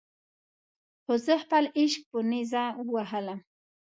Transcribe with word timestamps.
خو 1.03 1.13
زه 1.25 1.33
خپل 1.43 1.63
عشق 1.81 2.01
په 2.11 2.19
نیزه 2.29 2.63
ووهلم. 2.87 3.39